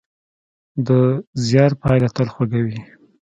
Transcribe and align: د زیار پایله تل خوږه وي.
د 0.87 0.89
زیار 1.45 1.71
پایله 1.81 2.09
تل 2.15 2.27
خوږه 2.33 2.61
وي. 2.65 2.79